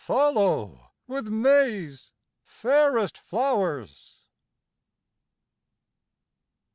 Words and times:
Follow 0.03 0.93
with 1.05 1.27
May's 1.29 2.11
fairest 2.43 3.19
flowers. 3.19 4.25